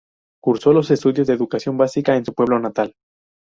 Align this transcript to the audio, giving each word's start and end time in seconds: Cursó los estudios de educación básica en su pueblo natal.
Cursó 0.41 0.73
los 0.73 0.89
estudios 0.89 1.27
de 1.27 1.33
educación 1.35 1.77
básica 1.77 2.17
en 2.17 2.25
su 2.25 2.33
pueblo 2.33 2.57
natal. 2.57 2.95